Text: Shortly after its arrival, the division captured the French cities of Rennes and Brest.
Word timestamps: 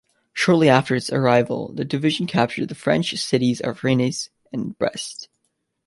Shortly 0.33 0.67
after 0.67 0.95
its 0.95 1.11
arrival, 1.11 1.73
the 1.75 1.85
division 1.85 2.25
captured 2.25 2.69
the 2.69 2.73
French 2.73 3.15
cities 3.19 3.61
of 3.61 3.83
Rennes 3.83 4.31
and 4.51 4.75
Brest. 4.79 5.29